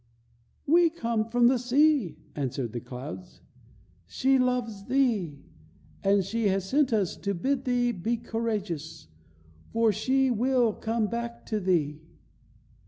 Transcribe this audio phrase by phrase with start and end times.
[0.65, 3.41] "We come from the sea," answered the clouds.
[4.07, 5.37] "She loves thee,
[6.03, 9.09] and she has sent us to bid thee be courageous,
[9.71, 12.01] for she will come back to thee."